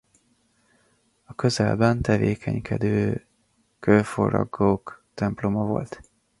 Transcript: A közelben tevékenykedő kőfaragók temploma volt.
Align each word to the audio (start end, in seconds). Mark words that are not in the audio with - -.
A 1.23 1.35
közelben 1.35 2.01
tevékenykedő 2.01 3.25
kőfaragók 3.79 5.05
temploma 5.13 5.65
volt. 5.65 6.01